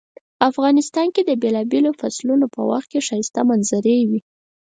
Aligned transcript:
افغانستان 0.49 1.07
کې 1.15 1.21
د 1.25 1.31
بیلابیلو 1.41 1.91
فصلونو 1.99 2.45
په 2.55 2.61
وخت 2.69 2.87
کې 2.91 3.05
ښایسته 3.07 3.41
منظرۍ 3.49 3.99
وی 4.09 4.19